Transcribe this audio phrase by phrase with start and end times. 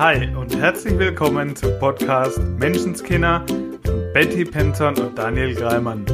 [0.00, 3.44] Hi und herzlich willkommen zum Podcast Menschenskinder
[3.84, 6.06] von Betty Penton und Daniel Greimann.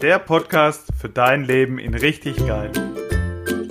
[0.00, 2.70] Der Podcast für dein Leben in richtig geil.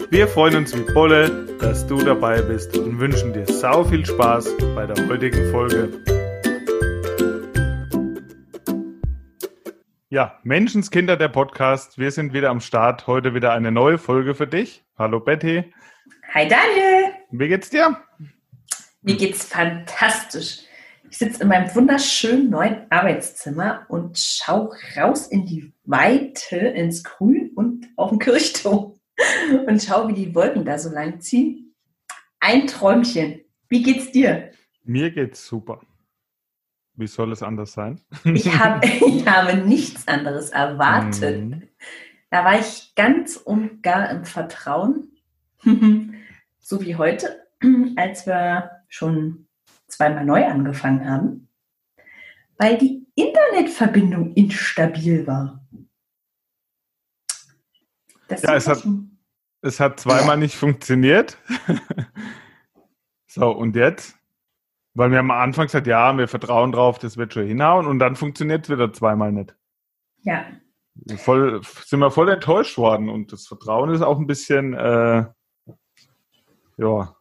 [0.09, 4.53] Wir freuen uns wie Bolle, dass du dabei bist und wünschen dir sau viel Spaß
[4.75, 5.93] bei der heutigen Folge.
[10.09, 11.97] Ja, Menschenskinder, der Podcast.
[11.97, 13.07] Wir sind wieder am Start.
[13.07, 14.83] Heute wieder eine neue Folge für dich.
[14.97, 15.73] Hallo Betty.
[16.33, 17.13] Hi Daniel.
[17.31, 17.97] Wie geht's dir?
[19.03, 20.59] Mir geht's fantastisch.
[21.09, 27.51] Ich sitze in meinem wunderschönen neuen Arbeitszimmer und schaue raus in die Weite, ins Grün
[27.53, 28.93] und auf den Kirchturm
[29.67, 31.75] und schaue, wie die Wolken da so lang ziehen.
[32.39, 33.41] Ein Träumchen.
[33.67, 34.51] Wie geht's dir?
[34.85, 35.81] Mir geht's super.
[36.95, 37.99] Wie soll es anders sein?
[38.23, 41.43] Ich habe, ich habe nichts anderes erwartet.
[41.43, 41.63] Mhm.
[42.31, 45.11] Da war ich ganz und gar im Vertrauen,
[46.57, 47.45] so wie heute,
[47.95, 49.47] als wir schon
[49.87, 51.49] zweimal neu angefangen haben,
[52.57, 55.65] weil die Internetverbindung instabil war.
[58.27, 58.85] Das ja, es hat,
[59.61, 61.37] es hat zweimal nicht funktioniert.
[63.27, 64.15] so, und jetzt?
[64.93, 68.15] Weil wir am Anfang gesagt, ja, wir vertrauen drauf, das wird schon hinhauen und dann
[68.15, 69.55] funktioniert es wieder zweimal nicht.
[70.21, 70.45] Ja.
[71.17, 75.25] Voll, sind wir voll enttäuscht worden und das Vertrauen ist auch ein bisschen, äh,
[76.77, 77.15] ja.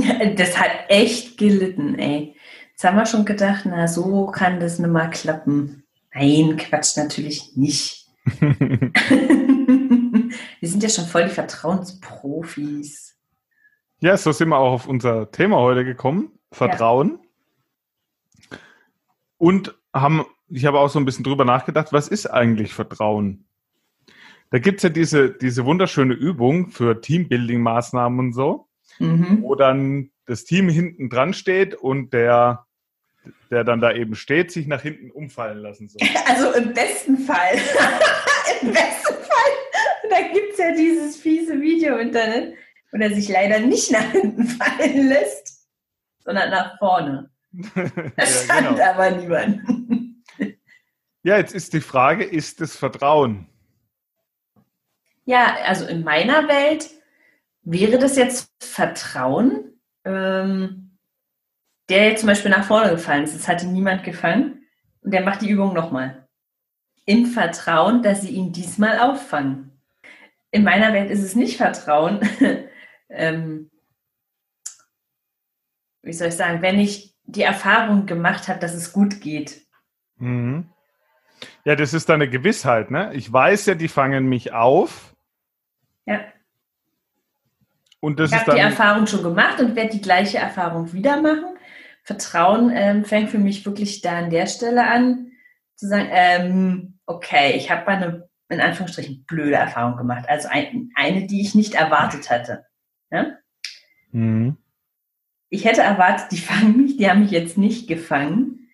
[0.36, 2.34] Das hat echt gelitten, ey.
[2.70, 5.84] Jetzt haben wir schon gedacht, na, so kann das nicht mal klappen.
[6.14, 8.06] Nein, Quatsch, natürlich nicht.
[8.40, 8.92] wir
[10.62, 13.16] sind ja schon voll die Vertrauensprofis.
[14.00, 16.38] Ja, so sind wir auch auf unser Thema heute gekommen.
[16.52, 17.18] Vertrauen.
[18.50, 18.58] Ja.
[19.38, 23.46] Und haben, ich habe auch so ein bisschen drüber nachgedacht, was ist eigentlich Vertrauen?
[24.50, 28.67] Da gibt es ja diese, diese wunderschöne Übung für Teambuilding-Maßnahmen und so,
[28.98, 29.42] mhm.
[29.42, 32.66] wo dann das Team hinten dran steht und der,
[33.50, 36.06] der dann da eben steht, sich nach hinten umfallen lassen soll.
[36.26, 37.54] Also im besten Fall.
[38.60, 40.10] Im besten Fall.
[40.10, 42.54] Da gibt es ja dieses fiese Video im Internet,
[42.90, 45.58] wo er sich leider nicht nach hinten fallen lässt
[46.28, 47.30] sondern nach vorne.
[48.16, 48.84] Da stand genau.
[48.84, 49.62] aber niemand.
[51.22, 53.46] ja, jetzt ist die Frage, ist das Vertrauen?
[55.24, 56.90] Ja, also in meiner Welt
[57.62, 60.98] wäre das jetzt Vertrauen, ähm,
[61.88, 63.34] der jetzt zum Beispiel nach vorne gefallen ist.
[63.34, 64.66] Das hatte niemand gefangen
[65.02, 66.28] und der macht die Übung nochmal.
[67.04, 69.80] Im Vertrauen, dass sie ihn diesmal auffangen.
[70.50, 72.20] In meiner Welt ist es nicht Vertrauen,
[73.08, 73.70] ähm,
[76.02, 79.62] wie soll ich sagen, wenn ich die Erfahrung gemacht habe, dass es gut geht.
[80.16, 80.70] Mhm.
[81.64, 83.12] Ja, das ist eine Gewissheit, ne?
[83.14, 85.14] Ich weiß ja, die fangen mich auf.
[86.06, 86.20] Ja.
[88.00, 91.56] Und das ich habe die Erfahrung schon gemacht und werde die gleiche Erfahrung wieder machen.
[92.04, 95.32] Vertrauen ähm, fängt für mich wirklich da an der Stelle an,
[95.74, 100.24] zu sagen, ähm, okay, ich habe eine, in Anführungsstrichen, blöde Erfahrung gemacht.
[100.28, 102.64] Also ein, eine, die ich nicht erwartet hatte.
[103.10, 103.36] Ja?
[104.12, 104.56] Mhm
[105.50, 108.70] ich hätte erwartet, die fangen mich, die haben mich jetzt nicht gefangen.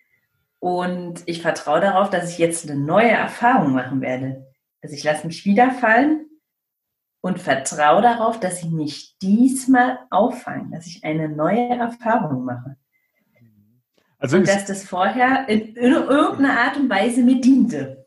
[0.59, 4.47] Und ich vertraue darauf, dass ich jetzt eine neue Erfahrung machen werde.
[4.81, 6.24] Also ich lasse mich wieder fallen
[7.25, 12.77] und vertraue darauf, dass sie mich diesmal auffangen, dass ich eine neue Erfahrung mache.
[14.19, 18.05] Also und dass das vorher in, in irgendeiner Art und Weise mir diente.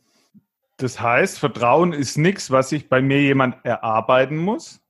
[0.76, 4.80] Das heißt, Vertrauen ist nichts, was sich bei mir jemand erarbeiten muss,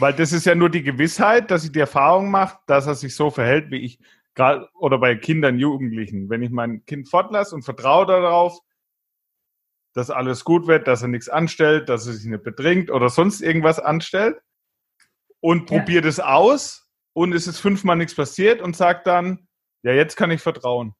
[0.00, 3.14] weil das ist ja nur die Gewissheit, dass ich die Erfahrung mache, dass er sich
[3.14, 4.00] so verhält, wie ich
[4.34, 6.28] gerade oder bei Kindern, Jugendlichen.
[6.28, 8.58] Wenn ich mein Kind fortlasse und vertraue darauf,
[9.94, 13.40] dass alles gut wird, dass er nichts anstellt, dass er sich nicht betrinkt oder sonst
[13.40, 14.38] irgendwas anstellt
[15.40, 15.78] und ja.
[15.78, 19.48] probiert es aus und es ist fünfmal nichts passiert und sagt dann,
[19.82, 20.94] ja, jetzt kann ich vertrauen.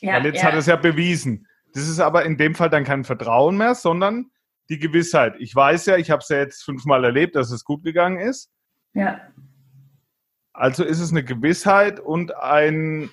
[0.00, 0.48] Ja, Weil jetzt ja.
[0.48, 1.46] hat es ja bewiesen.
[1.72, 4.30] Das ist aber in dem Fall dann kein Vertrauen mehr, sondern
[4.68, 5.34] die Gewissheit.
[5.38, 8.50] Ich weiß ja, ich habe es ja jetzt fünfmal erlebt, dass es gut gegangen ist.
[8.94, 9.20] Ja.
[10.52, 13.10] Also ist es eine Gewissheit und ein,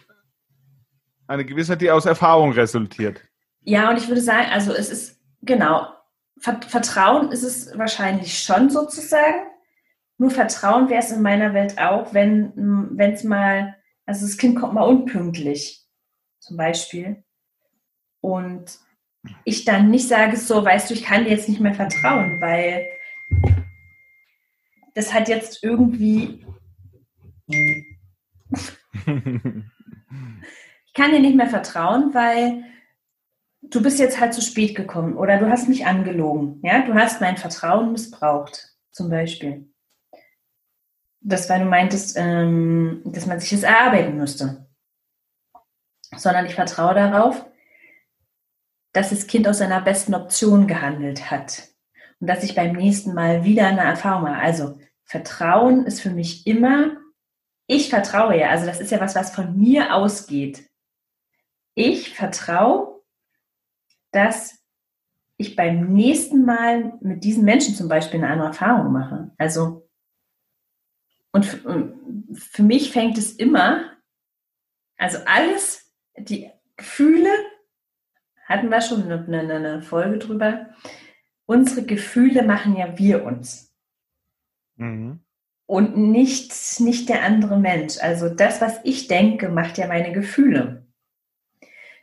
[1.28, 3.22] eine Gewissheit, die aus Erfahrung resultiert.
[3.62, 5.17] Ja, und ich würde sagen, also es ist,
[5.48, 5.88] genau,
[6.40, 9.48] Vertrauen ist es wahrscheinlich schon sozusagen.
[10.20, 14.74] Nur Vertrauen wäre es in meiner Welt auch, wenn es mal, also das Kind kommt
[14.74, 15.84] mal unpünktlich,
[16.40, 17.24] zum Beispiel.
[18.22, 18.80] Und
[19.46, 22.88] ich dann nicht sage, so, weißt du, ich kann dir jetzt nicht mehr vertrauen, weil
[24.96, 26.46] das hat jetzt irgendwie.
[27.48, 27.74] ich
[30.94, 32.64] kann dir nicht mehr vertrauen, weil
[33.70, 36.60] du bist jetzt halt zu spät gekommen oder du hast mich angelogen.
[36.64, 39.70] Ja, du hast mein Vertrauen missbraucht, zum Beispiel.
[41.22, 44.66] Das, weil du meintest, ähm, dass man sich das erarbeiten müsste.
[46.16, 47.46] sondern ich vertraue darauf,
[48.94, 51.70] dass das Kind aus seiner besten Option gehandelt hat
[52.20, 54.42] und dass ich beim nächsten Mal wieder eine Erfahrung mache.
[54.42, 56.98] Also Vertrauen ist für mich immer,
[57.68, 60.70] ich vertraue ja, also das ist ja was, was von mir ausgeht.
[61.76, 62.97] Ich vertraue,
[64.12, 64.64] dass
[65.38, 69.32] ich beim nächsten Mal mit diesen Menschen zum Beispiel eine andere Erfahrung mache.
[69.38, 69.88] Also,
[71.32, 71.46] und
[72.34, 73.92] für mich fängt es immer,
[74.98, 77.30] also alles, die Gefühle,
[78.46, 80.70] hatten wir schon eine, eine, eine Folge drüber,
[81.46, 83.76] unsere Gefühle machen ja wir uns.
[84.78, 85.24] Mhm.
[85.66, 87.98] Und nicht, nicht der andere Mensch.
[88.00, 90.88] Also das, was ich denke, macht ja meine Gefühle.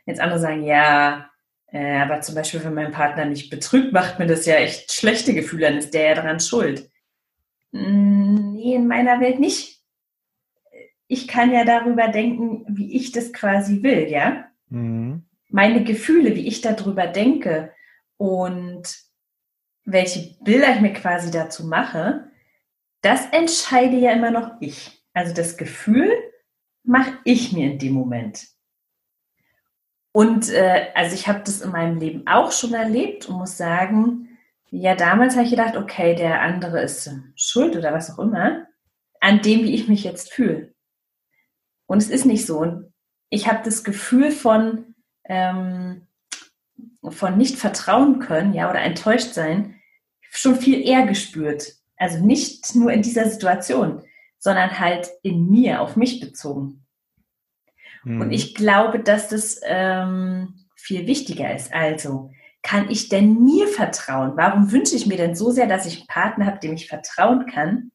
[0.05, 1.31] Jetzt andere sagen, ja,
[1.67, 5.33] äh, aber zum Beispiel, wenn mein Partner mich betrügt, macht mir das ja echt schlechte
[5.33, 6.89] Gefühle, dann ist der ja daran schuld.
[7.71, 9.81] Mm, nee, in meiner Welt nicht.
[11.07, 14.45] Ich kann ja darüber denken, wie ich das quasi will, ja?
[14.69, 15.23] Mhm.
[15.49, 17.71] Meine Gefühle, wie ich darüber denke
[18.17, 18.83] und
[19.83, 22.31] welche Bilder ich mir quasi dazu mache,
[23.01, 25.03] das entscheide ja immer noch ich.
[25.13, 26.11] Also das Gefühl
[26.83, 28.47] mache ich mir in dem Moment.
[30.15, 34.29] Und äh, also ich habe das in meinem Leben auch schon erlebt und muss sagen,
[34.71, 38.65] ja, damals habe ich gedacht, okay, der andere ist schuld oder was auch immer,
[39.19, 40.73] an dem, wie ich mich jetzt fühle.
[41.85, 42.83] Und es ist nicht so.
[43.29, 44.95] Ich habe das Gefühl von,
[45.25, 46.07] ähm,
[47.09, 49.81] von nicht vertrauen können, ja, oder enttäuscht sein,
[50.21, 51.73] schon viel eher gespürt.
[51.97, 54.01] Also nicht nur in dieser Situation,
[54.39, 56.84] sondern halt in mir, auf mich bezogen.
[58.05, 58.21] Mhm.
[58.21, 61.73] Und ich glaube, dass das ähm, viel wichtiger ist.
[61.73, 62.31] Also,
[62.61, 64.33] kann ich denn mir vertrauen?
[64.35, 67.45] Warum wünsche ich mir denn so sehr, dass ich einen Partner habe, dem ich vertrauen
[67.45, 67.91] kann?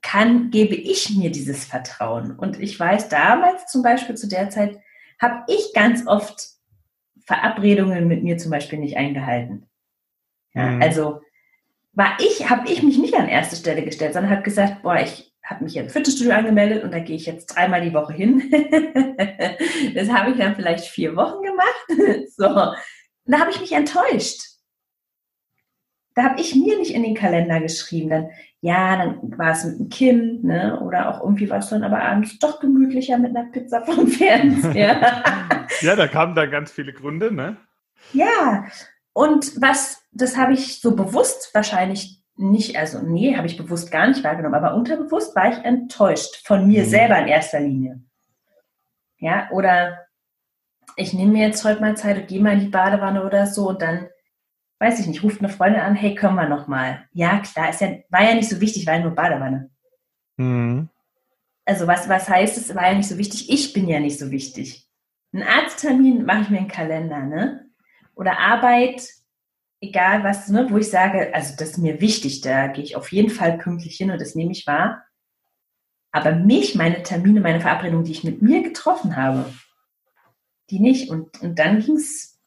[0.00, 2.36] Kann, gebe ich mir dieses Vertrauen?
[2.36, 4.78] Und ich weiß, damals zum Beispiel zu der Zeit,
[5.20, 6.42] habe ich ganz oft
[7.26, 9.66] Verabredungen mit mir zum Beispiel nicht eingehalten.
[10.54, 10.82] Ja, mhm.
[10.82, 11.20] Also
[11.92, 15.27] war ich, habe ich mich nicht an erste Stelle gestellt, sondern habe gesagt, boah, ich
[15.48, 18.50] habe mich im Fitnessstudio angemeldet und da gehe ich jetzt dreimal die Woche hin.
[19.94, 22.28] das habe ich dann vielleicht vier Wochen gemacht.
[22.36, 22.46] so.
[22.46, 24.42] Und da habe ich mich enttäuscht.
[26.14, 28.10] Da habe ich mir nicht in den Kalender geschrieben.
[28.10, 28.30] Dann,
[28.60, 30.78] ja, dann war es mit dem Kind, ne?
[30.80, 35.22] Oder auch irgendwie war es dann aber abends doch gemütlicher mit einer Pizza vom Fernseher.
[35.80, 37.56] ja, da kamen da ganz viele Gründe, ne?
[38.12, 38.66] Ja.
[39.14, 44.06] Und was, das habe ich so bewusst wahrscheinlich nicht, also nee, habe ich bewusst gar
[44.06, 46.88] nicht wahrgenommen, aber unterbewusst war ich enttäuscht von mir mhm.
[46.88, 48.00] selber in erster Linie.
[49.18, 50.06] Ja, oder
[50.96, 53.68] ich nehme mir jetzt heute mal Zeit und gehe mal in die Badewanne oder so
[53.68, 54.08] und dann,
[54.78, 57.04] weiß ich nicht, ruft eine Freundin an, hey, können wir noch mal.
[57.12, 59.70] Ja, klar, ist ja, war ja nicht so wichtig, war ja nur Badewanne.
[60.36, 60.88] Mhm.
[61.64, 64.30] Also was, was heißt es, war ja nicht so wichtig, ich bin ja nicht so
[64.30, 64.88] wichtig.
[65.32, 67.66] Ein Arzttermin mache ich mir einen Kalender, ne?
[68.14, 69.02] Oder Arbeit,
[69.80, 73.12] egal was, ne, wo ich sage, also das ist mir wichtig, da gehe ich auf
[73.12, 75.04] jeden Fall pünktlich hin und das nehme ich wahr.
[76.10, 79.52] Aber mich, meine Termine, meine Verabredungen, die ich mit mir getroffen habe,
[80.70, 81.10] die nicht.
[81.10, 82.38] Und, und dann ging es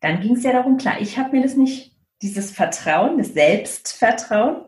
[0.00, 1.92] dann ging's ja darum, klar, ich habe mir das nicht,
[2.22, 4.64] dieses Vertrauen, das Selbstvertrauen,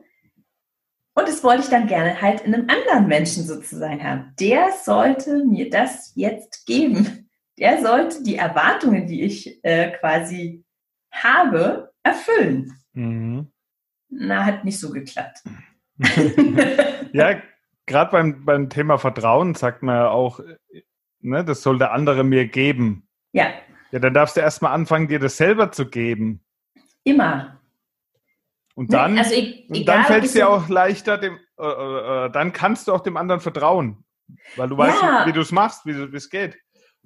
[1.14, 4.32] und das wollte ich dann gerne halt in einem anderen Menschen sozusagen haben.
[4.38, 7.28] Der sollte mir das jetzt geben.
[7.58, 10.64] Der sollte die Erwartungen, die ich äh, quasi
[11.12, 12.72] habe, erfüllen.
[12.92, 13.50] Mhm.
[14.08, 15.42] Na, hat nicht so geklappt.
[17.12, 17.40] ja,
[17.86, 20.40] gerade beim, beim Thema Vertrauen sagt man ja auch,
[21.20, 23.08] ne, das soll der andere mir geben.
[23.32, 23.52] Ja.
[23.92, 26.44] Ja, dann darfst du erstmal anfangen, dir das selber zu geben.
[27.04, 27.60] Immer.
[28.74, 32.30] Und dann, also ich, und dann fällt es dir auch leichter, dem, äh, äh, äh,
[32.30, 34.04] dann kannst du auch dem anderen vertrauen.
[34.56, 35.26] Weil du weißt, ja.
[35.26, 36.56] wie du es machst, wie es geht.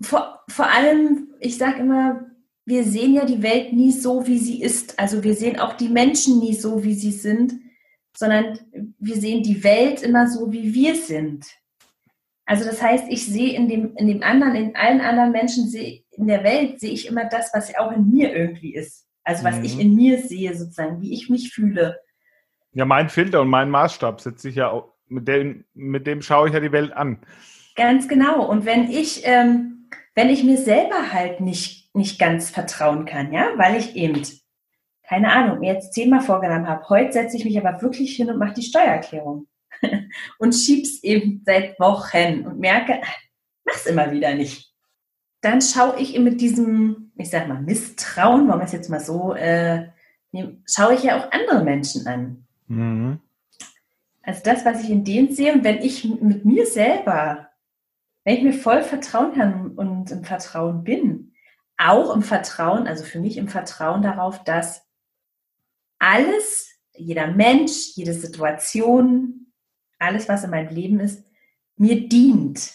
[0.02, 2.20] Vor, vor allem, ich sage immer,
[2.66, 4.98] wir sehen ja die Welt nie so, wie sie ist.
[4.98, 7.52] Also wir sehen auch die Menschen nie so, wie sie sind,
[8.16, 8.58] sondern
[8.98, 11.46] wir sehen die Welt immer so, wie wir sind.
[12.46, 16.02] Also das heißt, ich sehe in dem, in dem anderen, in allen anderen Menschen sehe,
[16.10, 19.06] in der Welt sehe ich immer das, was auch in mir irgendwie ist.
[19.24, 19.64] Also was mhm.
[19.64, 21.98] ich in mir sehe, sozusagen, wie ich mich fühle.
[22.72, 26.48] Ja, mein Filter und mein Maßstab setze ich ja auch, mit dem, mit dem schaue
[26.48, 27.18] ich ja die Welt an.
[27.76, 28.46] Ganz genau.
[28.48, 33.50] Und wenn ich, ähm, wenn ich mir selber halt nicht nicht ganz vertrauen kann, ja,
[33.56, 34.22] weil ich eben,
[35.06, 38.38] keine Ahnung, mir jetzt zehnmal vorgenommen habe, heute setze ich mich aber wirklich hin und
[38.38, 39.46] mache die Steuererklärung
[40.38, 43.00] und schieb's eben seit Wochen und merke,
[43.64, 44.72] mach's immer wieder nicht.
[45.40, 49.34] Dann schaue ich mit diesem, ich sag mal, Misstrauen, wollen wir es jetzt mal so,
[49.34, 49.88] äh,
[50.66, 52.46] schaue ich ja auch andere Menschen an.
[52.66, 53.20] Mhm.
[54.22, 57.50] Also das, was ich in denen sehe, und wenn ich mit mir selber
[58.24, 61.32] wenn ich mir voll vertrauen kann und im Vertrauen bin,
[61.76, 64.82] auch im Vertrauen, also für mich im Vertrauen darauf, dass
[65.98, 69.52] alles, jeder Mensch, jede Situation,
[69.98, 71.24] alles, was in meinem Leben ist,
[71.76, 72.74] mir dient.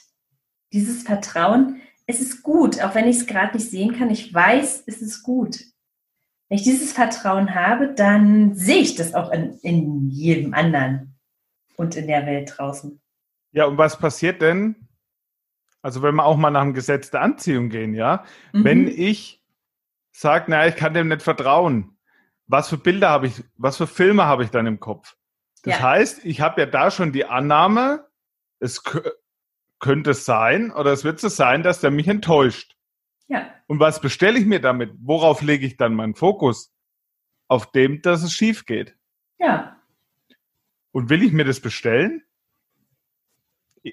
[0.74, 4.84] Dieses Vertrauen, es ist gut, auch wenn ich es gerade nicht sehen kann, ich weiß,
[4.88, 5.64] es ist gut.
[6.48, 11.16] Wenn ich dieses Vertrauen habe, dann sehe ich das auch in, in jedem anderen
[11.78, 13.00] und in der Welt draußen.
[13.52, 14.89] Ja, und was passiert denn?
[15.82, 18.64] Also wenn wir auch mal nach dem Gesetz der Anziehung gehen, ja, mhm.
[18.64, 19.44] wenn ich
[20.12, 21.98] sage, naja, ich kann dem nicht vertrauen,
[22.48, 25.16] was für Bilder habe ich, was für Filme habe ich dann im Kopf?
[25.64, 25.82] Das ja.
[25.82, 28.08] heißt, ich habe ja da schon die Annahme,
[28.60, 28.84] es
[29.80, 32.76] könnte sein oder es wird so sein, dass der mich enttäuscht.
[33.28, 33.54] Ja.
[33.68, 34.92] Und was bestelle ich mir damit?
[35.00, 36.74] Worauf lege ich dann meinen Fokus?
[37.48, 38.98] Auf dem, dass es schief geht.
[39.38, 39.78] Ja.
[40.92, 42.24] Und will ich mir das bestellen?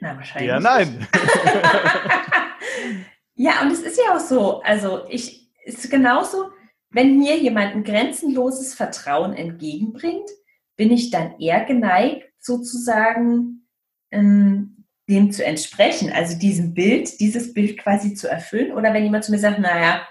[0.00, 0.48] Na, wahrscheinlich.
[0.48, 1.06] Ja, nein.
[3.34, 4.62] ja, und es ist ja auch so.
[4.62, 6.50] Also, ich, ist genauso,
[6.90, 10.28] wenn mir jemand ein grenzenloses Vertrauen entgegenbringt,
[10.76, 13.66] bin ich dann eher geneigt, sozusagen
[14.10, 18.72] ähm, dem zu entsprechen, also diesem Bild, dieses Bild quasi zu erfüllen.
[18.72, 20.06] Oder wenn jemand zu mir sagt, naja,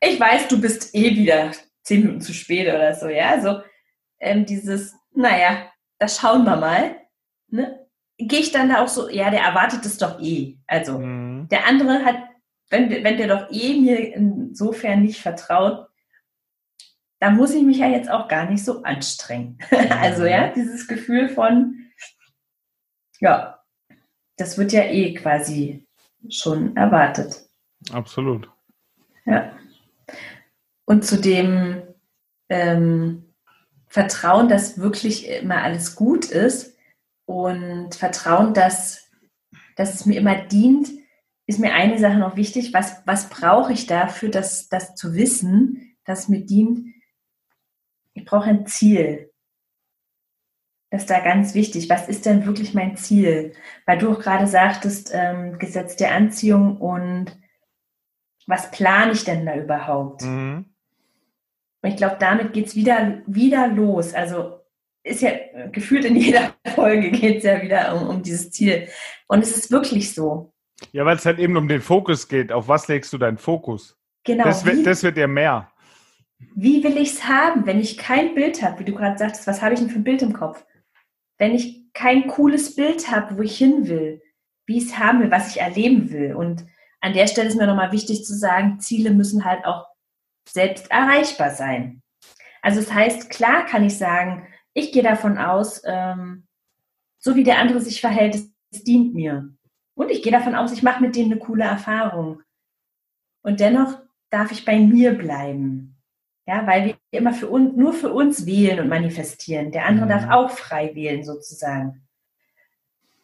[0.00, 1.52] ich weiß, du bist eh wieder
[1.82, 3.60] zehn Minuten zu spät oder so, ja, also
[4.20, 6.96] ähm, dieses, naja, da schauen wir mal,
[7.48, 7.83] ne?
[8.18, 10.58] Gehe ich dann da auch so, ja, der erwartet es doch eh.
[10.66, 11.48] Also mhm.
[11.48, 12.16] der andere hat,
[12.70, 15.88] wenn, wenn der doch eh mir insofern nicht vertraut,
[17.20, 19.58] da muss ich mich ja jetzt auch gar nicht so anstrengen.
[20.00, 21.90] also ja, dieses Gefühl von,
[23.20, 23.60] ja,
[24.36, 25.86] das wird ja eh quasi
[26.28, 27.48] schon erwartet.
[27.92, 28.50] Absolut.
[29.24, 29.56] Ja.
[30.84, 31.82] Und zu dem
[32.48, 33.34] ähm,
[33.88, 36.73] Vertrauen, dass wirklich immer alles gut ist
[37.26, 39.10] und Vertrauen, dass,
[39.76, 40.90] dass es mir immer dient,
[41.46, 42.72] ist mir eine Sache noch wichtig.
[42.72, 46.94] Was, was brauche ich dafür, das, das zu wissen, dass mir dient?
[48.14, 49.30] Ich brauche ein Ziel.
[50.90, 51.90] Das ist da ganz wichtig.
[51.90, 53.52] Was ist denn wirklich mein Ziel?
[53.84, 57.36] Weil du auch gerade sagtest, ähm, Gesetz der Anziehung und
[58.46, 60.22] was plane ich denn da überhaupt?
[60.22, 60.66] Mhm.
[61.82, 64.14] Und ich glaube, damit geht es wieder, wieder los.
[64.14, 64.60] Also
[65.02, 65.32] ist ja
[65.72, 68.88] gefühlt in jeder Folge geht es ja wieder um, um dieses Ziel.
[69.26, 70.52] Und es ist wirklich so.
[70.92, 72.52] Ja, weil es halt eben um den Fokus geht.
[72.52, 73.96] Auf was legst du deinen Fokus?
[74.24, 74.44] Genau.
[74.44, 75.70] Das wird, das wird ja mehr.
[76.54, 79.62] Wie will ich es haben, wenn ich kein Bild habe, wie du gerade sagtest, was
[79.62, 80.64] habe ich denn für ein Bild im Kopf?
[81.38, 84.22] wenn ich kein cooles Bild habe, wo ich hin will,
[84.66, 86.34] wie ich es haben will, was ich erleben will.
[86.34, 86.66] Und
[87.00, 89.86] an der Stelle ist mir nochmal wichtig zu sagen, Ziele müssen halt auch
[90.48, 92.02] selbst erreichbar sein.
[92.62, 96.43] Also das heißt, klar kann ich sagen, ich gehe davon aus, ähm,
[97.24, 99.48] so wie der andere sich verhält, es, dient mir.
[99.94, 102.42] Und ich gehe davon aus, ich mache mit dem eine coole Erfahrung.
[103.42, 103.98] Und dennoch
[104.30, 105.96] darf ich bei mir bleiben.
[106.46, 109.70] Ja, weil wir immer für uns, nur für uns wählen und manifestieren.
[109.70, 110.10] Der andere mhm.
[110.10, 112.06] darf auch frei wählen, sozusagen.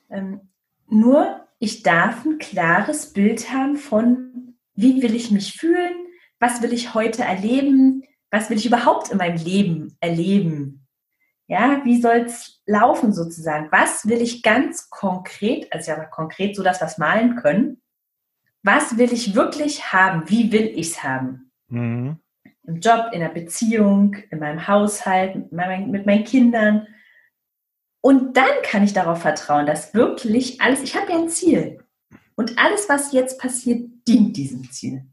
[0.09, 0.49] Ähm,
[0.89, 6.07] nur ich darf ein klares Bild haben von, wie will ich mich fühlen,
[6.39, 10.80] was will ich heute erleben, was will ich überhaupt in meinem Leben erleben.
[11.51, 13.69] Ja, wie soll es laufen sozusagen?
[13.71, 17.83] Was will ich ganz konkret, also ja konkret so, dass wir es malen können,
[18.63, 20.29] was will ich wirklich haben?
[20.31, 21.51] Wie will ich es haben?
[21.69, 22.21] Mhm
[22.71, 26.87] im Job, in der Beziehung, in meinem Haushalt, mit, mein, mit meinen Kindern.
[28.01, 31.85] Und dann kann ich darauf vertrauen, dass wirklich alles, ich habe ja ein Ziel.
[32.37, 35.05] Und alles, was jetzt passiert, dient diesem Ziel.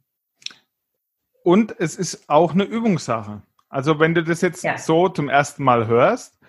[1.44, 3.42] Und es ist auch eine Übungssache.
[3.70, 4.78] Also wenn du das jetzt ja.
[4.78, 6.40] so zum ersten Mal hörst,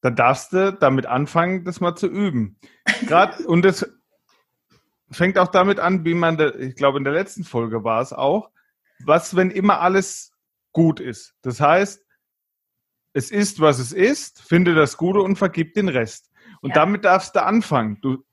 [0.00, 2.58] dann darfst du damit anfangen, das mal zu üben.
[3.06, 3.88] Gerade, und das
[5.10, 8.50] fängt auch damit an, wie man, ich glaube, in der letzten Folge war es auch,
[9.04, 10.32] was, wenn immer alles
[10.72, 11.34] gut ist?
[11.42, 12.04] Das heißt,
[13.12, 16.30] es ist, was es ist, finde das Gute und vergib den Rest.
[16.60, 16.74] Und ja.
[16.76, 17.98] damit darfst du anfangen.
[18.02, 18.24] Du,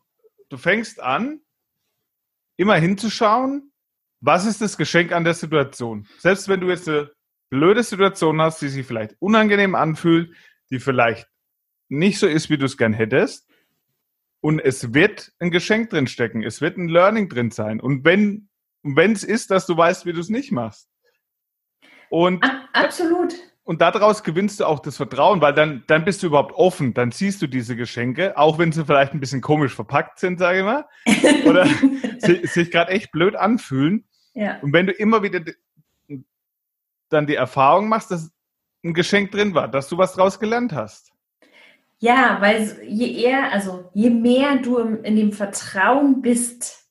[0.50, 1.42] du fängst an,
[2.58, 3.72] immer hinzuschauen,
[4.20, 6.08] was ist das Geschenk an der Situation?
[6.20, 7.12] Selbst wenn du jetzt eine
[7.50, 10.34] blöde Situation hast, die sich vielleicht unangenehm anfühlt,
[10.70, 11.28] die vielleicht
[11.90, 13.48] nicht so ist, wie du es gern hättest,
[14.42, 17.80] und es wird ein Geschenk drin stecken, es wird ein Learning drin sein.
[17.80, 18.50] Und wenn
[18.84, 20.90] es ist, dass du weißt, wie du es nicht machst.
[22.10, 23.34] Und absolut.
[23.64, 27.12] Und daraus gewinnst du auch das Vertrauen, weil dann, dann bist du überhaupt offen, dann
[27.12, 30.64] siehst du diese Geschenke, auch wenn sie vielleicht ein bisschen komisch verpackt sind, sage ich
[30.64, 30.86] mal,
[31.46, 31.68] oder
[32.48, 34.06] sich gerade echt blöd anfühlen.
[34.34, 34.60] Ja.
[34.62, 35.42] Und wenn du immer wieder
[37.10, 38.32] dann die Erfahrung machst, dass
[38.84, 41.12] ein Geschenk drin war, dass du was draus gelernt hast.
[42.00, 46.88] Ja, weil je eher, also je mehr du in dem Vertrauen bist,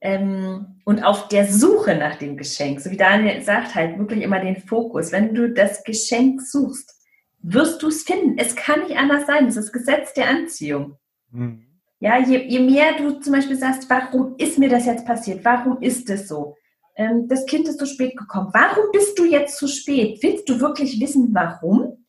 [0.00, 4.40] ähm, und auf der Suche nach dem Geschenk, so wie Daniel sagt, halt wirklich immer
[4.40, 5.12] den Fokus.
[5.12, 6.94] Wenn du das Geschenk suchst,
[7.40, 8.38] wirst du es finden.
[8.38, 9.46] Es kann nicht anders sein.
[9.46, 10.96] Das ist das Gesetz der Anziehung.
[11.30, 11.66] Mhm.
[12.00, 15.44] Ja, je, je, mehr du zum Beispiel sagst, warum ist mir das jetzt passiert?
[15.44, 16.56] Warum ist es so?
[16.98, 18.50] Ähm, das Kind ist zu spät gekommen.
[18.52, 20.18] Warum bist du jetzt zu spät?
[20.20, 22.04] Willst du wirklich wissen, warum?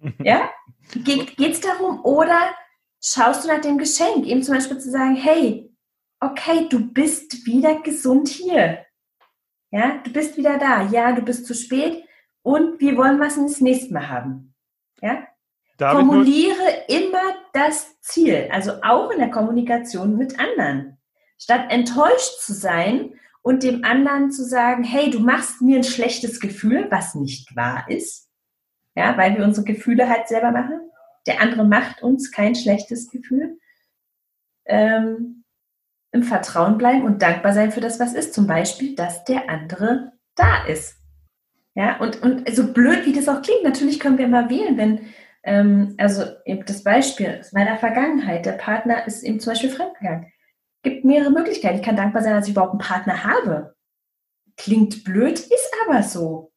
[0.24, 0.50] Ja?
[0.94, 2.04] Ge Geht es darum?
[2.04, 2.38] Oder
[3.00, 4.26] schaust du nach dem Geschenk?
[4.26, 5.72] Eben zum Beispiel zu sagen, hey,
[6.18, 8.84] okay, du bist wieder gesund hier.
[9.70, 10.82] Ja, du bist wieder da.
[10.88, 12.04] Ja, du bist zu spät
[12.42, 14.54] und wir wollen was ins nächste Mal haben.
[15.00, 15.24] Ja?
[15.78, 20.98] Darf Formuliere immer das Ziel, also auch in der Kommunikation mit anderen.
[21.38, 26.40] Statt enttäuscht zu sein und dem anderen zu sagen, hey, du machst mir ein schlechtes
[26.40, 28.30] Gefühl, was nicht wahr ist,
[28.94, 30.80] ja, weil wir unsere Gefühle halt selber machen.
[31.26, 33.58] Der andere macht uns kein schlechtes Gefühl.
[34.64, 35.44] Ähm,
[36.12, 38.34] Im Vertrauen bleiben und dankbar sein für das, was ist.
[38.34, 40.96] Zum Beispiel, dass der andere da ist.
[41.74, 45.00] Ja, und, und so blöd, wie das auch klingt, natürlich können wir mal wählen, wenn,
[45.42, 50.31] ähm, also eben das Beispiel aus meiner Vergangenheit, der Partner ist eben zum Beispiel fremdgegangen.
[50.82, 51.76] Gibt mehrere Möglichkeiten.
[51.76, 53.74] Ich kann dankbar sein, dass ich überhaupt einen Partner habe.
[54.56, 56.52] Klingt blöd, ist aber so.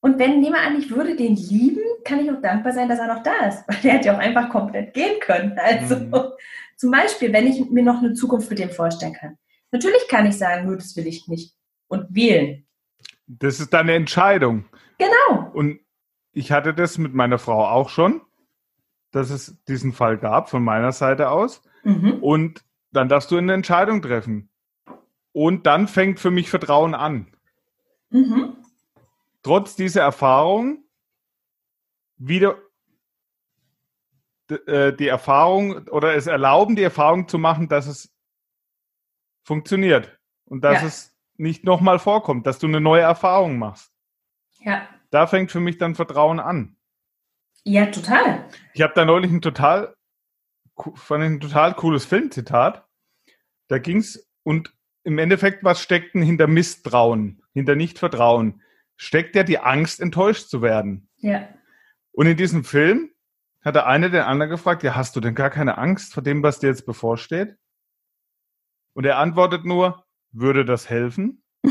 [0.00, 3.06] Und wenn jemand an, ich würde den lieben, kann ich auch dankbar sein, dass er
[3.06, 3.64] noch da ist.
[3.68, 5.56] Weil der hätte ja auch einfach komplett gehen können.
[5.58, 6.14] Also mhm.
[6.76, 9.38] zum Beispiel, wenn ich mir noch eine Zukunft mit dem vorstellen kann.
[9.70, 11.54] Natürlich kann ich sagen, nur das will ich nicht.
[11.88, 12.66] Und wählen.
[13.26, 14.64] Das ist deine Entscheidung.
[14.98, 15.50] Genau.
[15.52, 15.80] Und
[16.32, 18.22] ich hatte das mit meiner Frau auch schon,
[19.12, 21.62] dass es diesen Fall gab von meiner Seite aus.
[21.84, 22.14] Mhm.
[22.22, 24.50] Und dann darfst du eine Entscheidung treffen.
[25.32, 27.26] Und dann fängt für mich Vertrauen an.
[28.10, 28.56] Mhm.
[29.42, 30.84] Trotz dieser Erfahrung
[32.16, 32.56] wieder
[34.66, 38.12] äh, die Erfahrung oder es erlauben, die Erfahrung zu machen, dass es
[39.42, 40.88] funktioniert und dass ja.
[40.88, 43.92] es nicht nochmal vorkommt, dass du eine neue Erfahrung machst.
[44.60, 44.86] Ja.
[45.10, 46.76] Da fängt für mich dann Vertrauen an.
[47.64, 48.48] Ja, total.
[48.74, 49.94] Ich habe da neulich ein total,
[50.94, 52.86] fand ein total cooles Filmzitat.
[53.68, 58.62] Da ging es und im Endeffekt, was steckt denn hinter Misstrauen, hinter Nichtvertrauen?
[58.96, 61.08] Steckt ja die Angst, enttäuscht zu werden.
[61.16, 61.48] Ja.
[62.12, 63.10] Und in diesem Film
[63.62, 66.42] hat der eine den anderen gefragt, ja, hast du denn gar keine Angst vor dem,
[66.42, 67.56] was dir jetzt bevorsteht?
[68.94, 71.42] Und er antwortet nur, würde das helfen?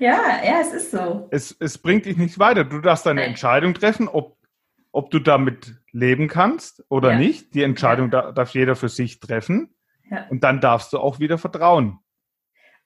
[0.00, 1.28] ja, ja, es ist so.
[1.30, 2.64] Es, es bringt dich nicht weiter.
[2.64, 3.30] Du darfst eine Nein.
[3.30, 4.36] Entscheidung treffen, ob,
[4.92, 7.18] ob du damit leben kannst oder ja.
[7.18, 7.54] nicht.
[7.54, 8.32] Die Entscheidung ja.
[8.32, 9.74] darf jeder für sich treffen.
[10.10, 10.26] Ja.
[10.28, 11.98] Und dann darfst du auch wieder vertrauen.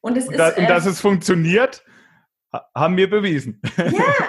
[0.00, 1.82] Und, es und, ist, da, und dass es funktioniert,
[2.74, 3.60] haben wir bewiesen.
[3.76, 3.84] Ja,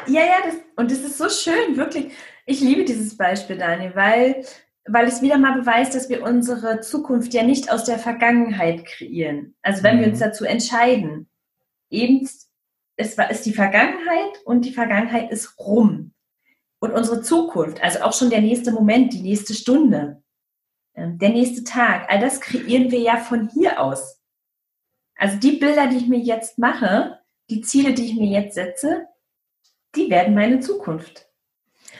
[0.07, 0.37] ja, ja.
[0.45, 2.13] Das, und es ist so schön, wirklich.
[2.45, 4.43] Ich liebe dieses Beispiel, Dani, weil
[4.87, 9.55] weil es wieder mal beweist, dass wir unsere Zukunft ja nicht aus der Vergangenheit kreieren.
[9.61, 10.01] Also wenn mhm.
[10.01, 10.23] wir uns mhm.
[10.23, 11.27] dazu entscheiden,
[11.89, 12.27] eben
[12.97, 16.13] es war, ist die Vergangenheit und die Vergangenheit ist rum.
[16.79, 20.21] Und unsere Zukunft, also auch schon der nächste Moment, die nächste Stunde,
[20.95, 24.21] ähm, der nächste Tag, all das kreieren wir ja von hier aus.
[25.17, 29.07] Also die Bilder, die ich mir jetzt mache, die Ziele, die ich mir jetzt setze,
[29.95, 31.29] die werden meine Zukunft.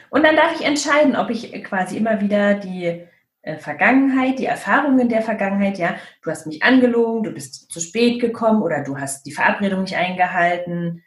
[0.10, 3.08] Und dann darf ich entscheiden, ob ich quasi immer wieder die
[3.42, 8.20] äh, Vergangenheit, die Erfahrungen der Vergangenheit, ja, du hast mich angelogen, du bist zu spät
[8.20, 11.04] gekommen oder du hast die Verabredung nicht eingehalten,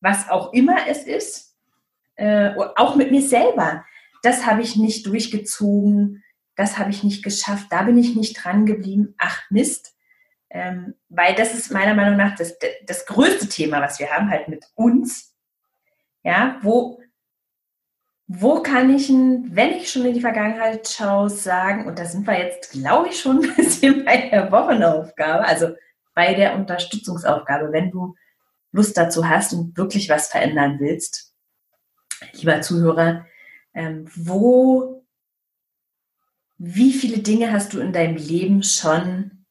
[0.00, 1.51] was auch immer es ist,
[2.16, 3.84] äh, auch mit mir selber.
[4.22, 6.22] Das habe ich nicht durchgezogen,
[6.56, 9.14] das habe ich nicht geschafft, da bin ich nicht dran geblieben.
[9.18, 9.94] Ach Mist.
[10.50, 14.48] Ähm, weil das ist meiner Meinung nach das, das größte Thema, was wir haben, halt
[14.48, 15.34] mit uns.
[16.22, 17.02] Ja, wo
[18.34, 22.38] wo kann ich, wenn ich schon in die Vergangenheit schaue, sagen, und da sind wir
[22.38, 25.74] jetzt, glaube ich, schon ein bisschen bei der Wochenaufgabe, also
[26.14, 28.14] bei der Unterstützungsaufgabe, wenn du
[28.72, 31.31] Lust dazu hast und wirklich was verändern willst,
[32.32, 33.26] lieber Zuhörer,
[33.74, 35.04] ähm, wo,
[36.58, 39.46] wie viele Dinge hast du in deinem Leben schon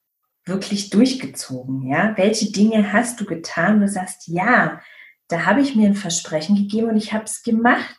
[0.46, 1.88] wirklich durchgezogen?
[1.88, 3.82] Ja, welche Dinge hast du getan?
[3.82, 4.82] Du sagst, ja,
[5.28, 7.96] da habe ich mir ein Versprechen gegeben und ich habe es gemacht.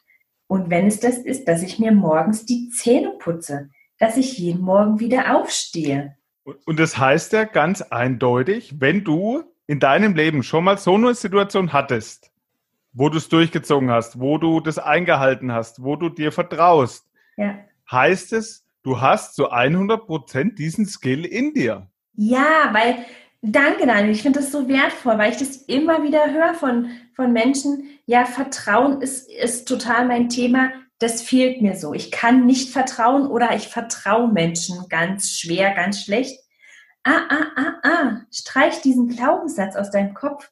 [0.46, 4.60] Und wenn es das ist, dass ich mir morgens die Zähne putze, dass ich jeden
[4.60, 6.16] Morgen wieder aufstehe.
[6.44, 11.14] Und das heißt ja ganz eindeutig, wenn du in deinem Leben schon mal so eine
[11.14, 12.31] Situation hattest,
[12.92, 17.58] wo du es durchgezogen hast, wo du das eingehalten hast, wo du dir vertraust, ja.
[17.90, 21.88] heißt es, du hast zu 100 Prozent diesen Skill in dir.
[22.14, 22.98] Ja, weil,
[23.40, 27.32] danke Daniel, ich finde das so wertvoll, weil ich das immer wieder höre von, von
[27.32, 30.70] Menschen, ja, Vertrauen ist, ist total mein Thema.
[30.98, 31.94] Das fehlt mir so.
[31.94, 36.38] Ich kann nicht vertrauen oder ich vertraue Menschen ganz schwer, ganz schlecht.
[37.04, 40.51] ah, ah, ah, ah, streich diesen Glaubenssatz aus deinem Kopf.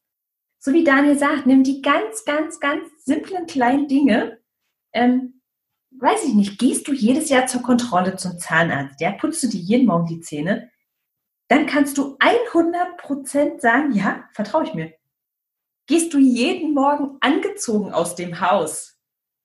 [0.63, 4.39] So wie Daniel sagt, nimm die ganz, ganz, ganz simplen kleinen Dinge.
[4.93, 5.41] Ähm,
[5.93, 9.61] weiß ich nicht, gehst du jedes Jahr zur Kontrolle zum Zahnarzt, ja, putzt du dir
[9.61, 10.71] jeden Morgen die Zähne,
[11.49, 14.93] dann kannst du 100% sagen, ja, vertraue ich mir.
[15.87, 18.99] Gehst du jeden Morgen angezogen aus dem Haus?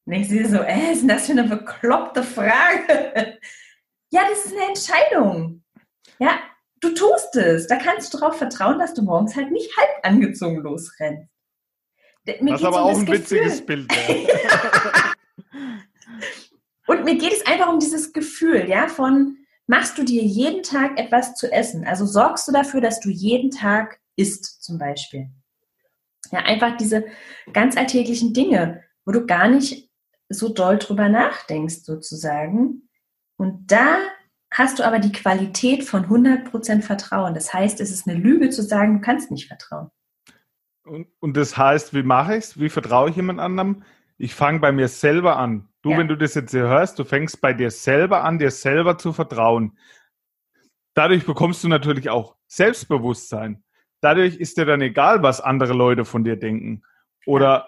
[0.05, 3.39] Und ich sehe so, äh, ist das für eine bekloppte Frage?
[4.11, 5.63] ja, das ist eine Entscheidung.
[6.19, 6.39] Ja,
[6.85, 7.67] du tust es.
[7.67, 11.29] Da kannst du darauf vertrauen, dass du morgens halt nicht halb angezogen losrennst.
[12.25, 13.19] Mir das ist aber um auch ein Gefühl.
[13.19, 13.91] witziges Bild.
[13.91, 15.13] Ja.
[16.87, 20.99] Und mir geht es einfach um dieses Gefühl, ja, von machst du dir jeden Tag
[20.99, 21.85] etwas zu essen?
[21.85, 25.29] Also sorgst du dafür, dass du jeden Tag isst, zum Beispiel.
[26.31, 27.05] Ja, einfach diese
[27.53, 29.89] ganz alltäglichen Dinge, wo du gar nicht
[30.29, 32.89] so doll drüber nachdenkst, sozusagen.
[33.37, 33.97] Und da
[34.57, 37.33] hast du aber die Qualität von 100% Vertrauen.
[37.33, 39.91] Das heißt, es ist eine Lüge zu sagen, du kannst nicht vertrauen.
[40.83, 42.59] Und, und das heißt, wie mache ich es?
[42.59, 43.83] Wie vertraue ich jemand anderem?
[44.17, 45.67] Ich fange bei mir selber an.
[45.81, 45.97] Du, ja.
[45.97, 49.11] wenn du das jetzt hier hörst, du fängst bei dir selber an, dir selber zu
[49.11, 49.77] vertrauen.
[50.93, 53.63] Dadurch bekommst du natürlich auch Selbstbewusstsein.
[53.99, 56.83] Dadurch ist dir dann egal, was andere Leute von dir denken
[57.25, 57.67] oder ja.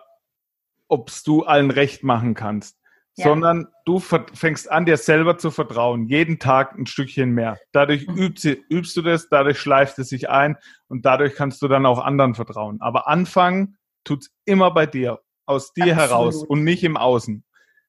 [0.87, 2.79] ob du allen recht machen kannst
[3.17, 3.25] ja.
[3.25, 7.57] sondern du fängst an, dir selber zu vertrauen, jeden Tag ein Stückchen mehr.
[7.71, 8.15] Dadurch mhm.
[8.15, 10.55] übst, übst, du das, dadurch schleift es sich ein
[10.87, 12.79] und dadurch kannst du dann auch anderen vertrauen.
[12.79, 16.09] Aber anfangen tut's immer bei dir, aus dir Absolut.
[16.09, 17.43] heraus und nicht im Außen.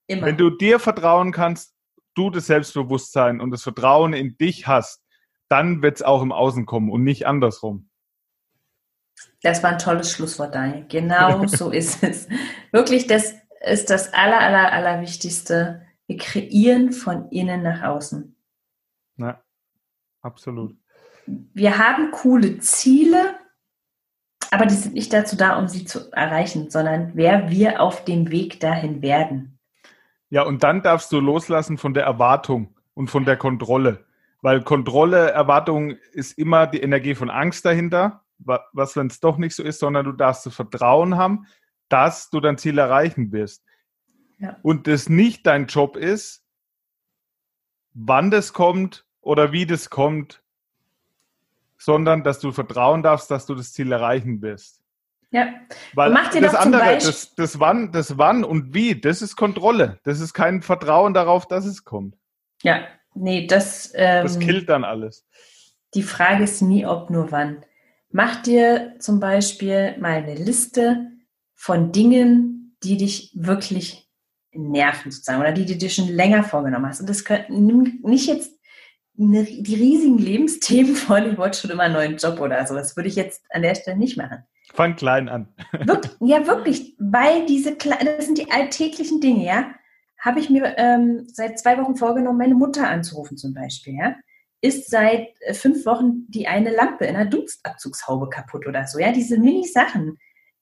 [0.06, 0.26] Immer.
[0.26, 1.74] Wenn du dir vertrauen kannst,
[2.14, 5.02] du das Selbstbewusstsein und das Vertrauen in dich hast,
[5.48, 7.90] dann wird's auch im Außen kommen und nicht andersrum.
[9.42, 10.86] Das war ein tolles Schlusswort, Daniel.
[10.88, 12.28] Genau so ist es.
[12.72, 15.82] Wirklich, das ist das aller, aller, aller Wichtigste.
[16.06, 18.36] Wir kreieren von innen nach außen.
[19.16, 19.42] Ja,
[20.22, 20.76] absolut.
[21.26, 23.36] Wir haben coole Ziele,
[24.50, 28.30] aber die sind nicht dazu da, um sie zu erreichen, sondern wer wir auf dem
[28.30, 29.58] Weg dahin werden.
[30.30, 34.04] Ja, und dann darfst du loslassen von der Erwartung und von der Kontrolle.
[34.40, 39.54] Weil Kontrolle, Erwartung ist immer die Energie von Angst dahinter, was, wenn es doch nicht
[39.54, 41.46] so ist, sondern du darfst zu Vertrauen haben,
[41.88, 43.64] dass du dein Ziel erreichen wirst.
[44.38, 44.57] Ja.
[44.62, 46.44] Und das nicht dein Job ist,
[47.94, 50.42] wann das kommt oder wie das kommt,
[51.77, 54.83] sondern dass du vertrauen darfst, dass du das Ziel erreichen wirst.
[55.31, 55.48] Ja.
[55.94, 59.98] Weil Mach dir das andere, das, das, wann, das wann und wie, das ist Kontrolle.
[60.05, 62.16] Das ist kein Vertrauen darauf, dass es kommt.
[62.62, 63.92] Ja, nee, das.
[63.94, 65.27] Ähm, das killt dann alles.
[65.94, 67.64] Die Frage ist nie, ob nur wann.
[68.11, 71.11] Mach dir zum Beispiel mal eine Liste
[71.58, 74.08] von Dingen, die dich wirklich
[74.52, 77.00] nerven sozusagen oder die, die du dir schon länger vorgenommen hast.
[77.00, 78.52] Und das können nicht jetzt
[79.14, 82.74] die riesigen Lebensthemen von, ich wollte schon immer einen neuen Job oder so.
[82.74, 84.44] Das würde ich jetzt an der Stelle nicht machen.
[84.72, 85.48] Fang klein an.
[85.72, 89.74] Wirklich, ja, wirklich, weil diese das sind die alltäglichen Dinge, ja.
[90.20, 94.14] Habe ich mir ähm, seit zwei Wochen vorgenommen, meine Mutter anzurufen zum Beispiel, ja.
[94.60, 99.10] Ist seit äh, fünf Wochen die eine Lampe in der Dunstabzugshaube kaputt oder so, ja.
[99.10, 100.18] Diese Mini-Sachen,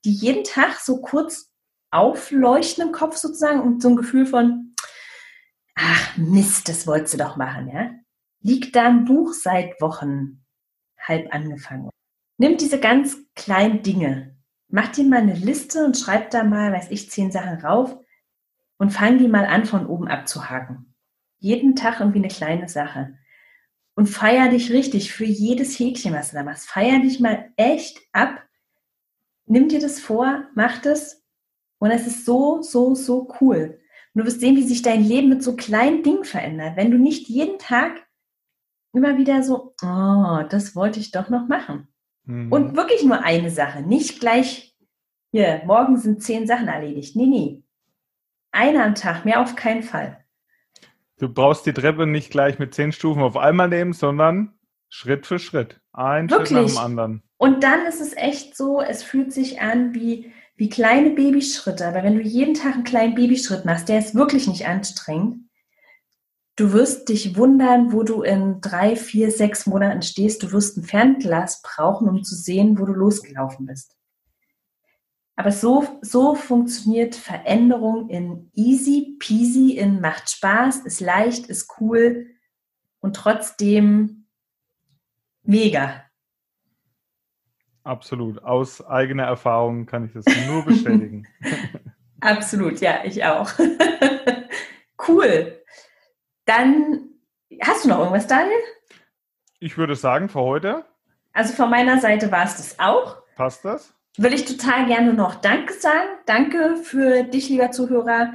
[0.06, 1.52] die jeden Tag so kurz
[1.90, 4.74] aufleuchten im Kopf sozusagen und so ein Gefühl von,
[5.74, 7.90] ach Mist, das wolltest du doch machen, ja?
[8.40, 10.44] Liegt da ein Buch seit Wochen
[11.00, 11.90] halb angefangen.
[12.38, 14.36] Nimm diese ganz kleinen Dinge,
[14.68, 17.98] mach dir mal eine Liste und schreib da mal, weiß ich, zehn Sachen rauf
[18.78, 20.94] und fang die mal an, von oben abzuhaken.
[21.38, 23.18] Jeden Tag irgendwie eine kleine Sache.
[23.94, 26.68] Und feier dich richtig für jedes Häkchen, was du da machst.
[26.68, 28.45] Feier dich mal echt ab
[29.46, 31.24] nimm dir das vor, mach das
[31.78, 33.80] und es ist so, so, so cool.
[34.14, 36.76] Und du wirst sehen, wie sich dein Leben mit so kleinen Dingen verändert.
[36.76, 38.06] Wenn du nicht jeden Tag
[38.92, 41.88] immer wieder so, oh, das wollte ich doch noch machen.
[42.24, 42.50] Mhm.
[42.50, 44.74] Und wirklich nur eine Sache, nicht gleich,
[45.32, 47.14] hier, morgen sind zehn Sachen erledigt.
[47.14, 47.62] Nee, nee.
[48.52, 50.24] Eine am Tag, mehr auf keinen Fall.
[51.18, 54.55] Du brauchst die Treppe nicht gleich mit zehn Stufen auf einmal nehmen, sondern
[54.88, 55.80] Schritt für Schritt.
[55.92, 56.50] Ein Wirklich?
[56.50, 57.22] Schritt nach dem anderen.
[57.38, 61.86] Und dann ist es echt so, es fühlt sich an wie, wie kleine Babyschritte.
[61.86, 65.48] Aber wenn du jeden Tag einen kleinen Babyschritt machst, der ist wirklich nicht anstrengend.
[66.56, 70.42] Du wirst dich wundern, wo du in drei, vier, sechs Monaten stehst.
[70.42, 73.96] Du wirst ein Fernglas brauchen, um zu sehen, wo du losgelaufen bist.
[75.36, 82.26] Aber so, so funktioniert Veränderung in easy peasy, in macht Spaß, ist leicht, ist cool
[83.00, 84.25] und trotzdem
[85.46, 86.02] mega.
[87.84, 88.42] Absolut.
[88.42, 91.26] Aus eigener Erfahrung kann ich das nur bestätigen.
[92.20, 93.50] Absolut, ja, ich auch.
[95.08, 95.62] cool.
[96.44, 97.10] Dann
[97.62, 98.56] hast du noch irgendwas, Daniel?
[99.60, 100.84] ich würde sagen, für heute.
[101.32, 103.22] Also von meiner Seite war es das auch.
[103.36, 103.94] Passt das?
[104.16, 106.08] Will ich total gerne noch Danke sagen.
[106.24, 108.32] Danke für dich, lieber Zuhörer,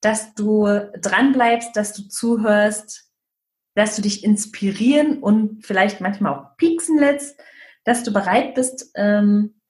[0.00, 0.66] dass du
[1.00, 3.09] dranbleibst, dass du zuhörst,
[3.74, 7.40] dass du dich inspirieren und vielleicht manchmal auch pieksen lässt,
[7.84, 9.60] dass du bereit bist, ähm,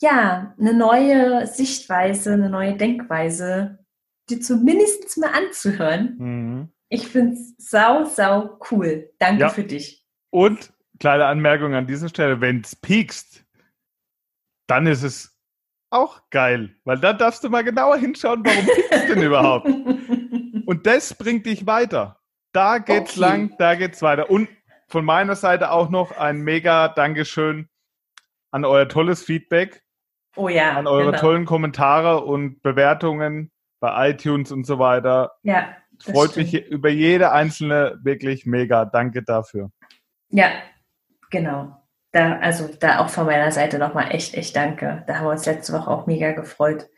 [0.00, 3.78] ja, eine neue Sichtweise, eine neue Denkweise,
[4.28, 6.16] dir zumindest mal anzuhören.
[6.18, 6.68] Mhm.
[6.88, 9.10] Ich finde es sau, sau cool.
[9.18, 9.48] Danke ja.
[9.50, 10.06] für dich.
[10.30, 13.44] Und kleine Anmerkung an dieser Stelle, wenn es piekst,
[14.66, 15.36] dann ist es
[15.90, 19.66] auch geil, weil da darfst du mal genauer hinschauen, warum piekst denn überhaupt?
[20.66, 22.19] Und das bringt dich weiter.
[22.52, 23.20] Da geht's okay.
[23.20, 24.30] lang, da geht's weiter.
[24.30, 24.48] Und
[24.88, 27.68] von meiner Seite auch noch ein mega Dankeschön
[28.50, 29.82] an euer tolles Feedback.
[30.36, 30.76] Oh ja.
[30.76, 31.18] An eure genau.
[31.18, 35.32] tollen Kommentare und Bewertungen bei iTunes und so weiter.
[35.42, 35.76] Ja.
[36.00, 36.52] Freut stimmt.
[36.52, 38.84] mich über jede einzelne wirklich mega.
[38.84, 39.70] Danke dafür.
[40.30, 40.50] Ja,
[41.30, 41.76] genau.
[42.12, 45.04] Da, also da auch von meiner Seite nochmal echt, echt danke.
[45.06, 46.88] Da haben wir uns letzte Woche auch mega gefreut.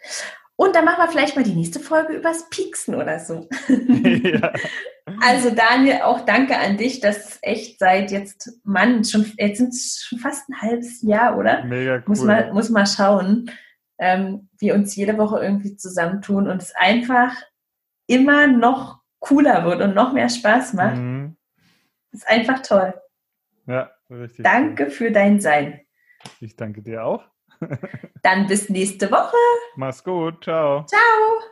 [0.57, 3.49] Und dann machen wir vielleicht mal die nächste Folge übers Pieksen oder so.
[3.69, 4.53] Ja.
[5.21, 10.05] Also Daniel, auch danke an dich, dass echt seit jetzt, Mann, schon, jetzt sind es
[10.07, 11.65] schon fast ein halbes Jahr, oder?
[11.65, 12.03] Mega cool.
[12.07, 13.51] Muss mal, muss mal schauen,
[13.99, 17.35] ähm, wir uns jede Woche irgendwie zusammentun und es einfach
[18.07, 20.97] immer noch cooler wird und noch mehr Spaß macht.
[20.97, 21.37] Mhm.
[22.13, 22.95] Ist einfach toll.
[23.67, 24.45] Ja, richtig.
[24.45, 24.91] Danke cool.
[24.91, 25.81] für dein Sein.
[26.41, 27.25] Ich danke dir auch.
[28.23, 29.37] Dann bis nächste Woche.
[29.77, 30.45] Mach's gut.
[30.45, 30.85] Ciao.
[30.87, 31.52] Ciao.